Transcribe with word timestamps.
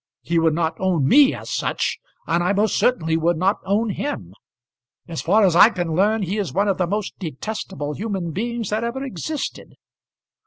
He 0.23 0.39
would 0.39 0.55
not 0.55 0.77
own 0.79 1.07
me 1.07 1.35
as 1.35 1.51
such, 1.51 1.99
and 2.25 2.41
I 2.43 2.53
most 2.53 2.75
certainly 2.75 3.15
would 3.17 3.37
not 3.37 3.57
own 3.65 3.91
him. 3.91 4.33
As 5.07 5.21
far 5.21 5.45
as 5.45 5.55
I 5.55 5.69
can 5.69 5.93
learn 5.93 6.23
he 6.23 6.39
is 6.39 6.51
one 6.51 6.67
of 6.67 6.79
the 6.79 6.87
most 6.87 7.19
detestable 7.19 7.93
human 7.93 8.31
beings 8.31 8.71
that 8.71 8.83
ever 8.83 9.03
existed." 9.03 9.75